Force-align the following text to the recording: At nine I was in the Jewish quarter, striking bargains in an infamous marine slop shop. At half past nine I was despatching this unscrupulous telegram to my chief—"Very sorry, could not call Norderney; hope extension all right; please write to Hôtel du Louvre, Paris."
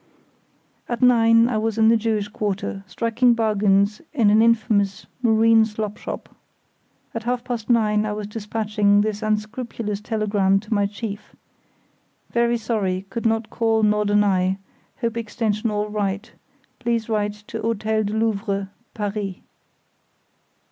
At 0.89 1.03
nine 1.03 1.47
I 1.47 1.59
was 1.59 1.77
in 1.77 1.89
the 1.89 1.95
Jewish 1.95 2.27
quarter, 2.27 2.83
striking 2.87 3.35
bargains 3.35 4.01
in 4.13 4.31
an 4.31 4.41
infamous 4.41 5.05
marine 5.21 5.63
slop 5.63 5.97
shop. 5.97 6.27
At 7.13 7.21
half 7.25 7.43
past 7.43 7.69
nine 7.69 8.07
I 8.07 8.11
was 8.13 8.25
despatching 8.25 9.01
this 9.01 9.21
unscrupulous 9.21 10.01
telegram 10.01 10.59
to 10.61 10.73
my 10.73 10.87
chief—"Very 10.87 12.57
sorry, 12.57 13.05
could 13.11 13.27
not 13.27 13.51
call 13.51 13.83
Norderney; 13.83 14.57
hope 15.01 15.17
extension 15.17 15.69
all 15.69 15.87
right; 15.89 16.31
please 16.79 17.07
write 17.07 17.33
to 17.49 17.59
Hôtel 17.59 18.07
du 18.07 18.17
Louvre, 18.17 18.71
Paris." 18.95 19.35